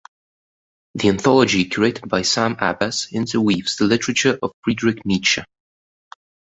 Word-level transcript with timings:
The 0.95 1.09
anthology 1.09 1.65
curated 1.69 2.09
by 2.09 2.23
Sam 2.23 2.55
Abbas 2.59 3.13
interweaves 3.13 3.75
the 3.75 3.83
literature 3.85 4.39
of 4.41 4.51
Friedrich 4.63 5.05
Nietzsche. 5.05 5.43